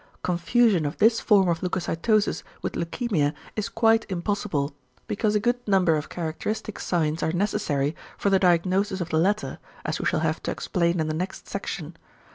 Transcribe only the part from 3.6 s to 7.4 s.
quite impossible, because a good number of characteristic signs are